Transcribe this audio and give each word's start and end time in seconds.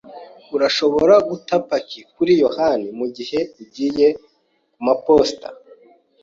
Urashobora 0.55 1.13
guta 1.29 1.55
paki 1.69 1.99
kuri 2.13 2.31
yohani 2.41 2.87
mugihe 2.99 3.39
ugiye 3.61 4.07
kumaposita? 4.73 5.47